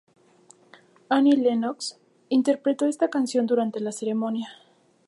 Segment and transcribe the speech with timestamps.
[1.11, 1.99] Annie Lennox
[2.29, 4.49] interpretó esta canción durante la ceremonia.